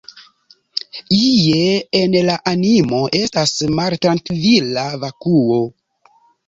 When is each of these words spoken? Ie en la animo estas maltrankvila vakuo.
Ie 1.17 1.67
en 2.01 2.17
la 2.31 2.39
animo 2.53 3.03
estas 3.21 3.55
maltrankvila 3.81 4.91
vakuo. 5.07 5.67